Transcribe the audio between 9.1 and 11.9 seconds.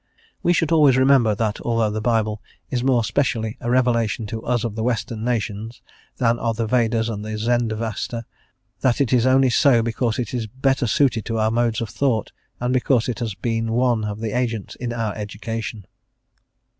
is only so because it is better suited to our modes of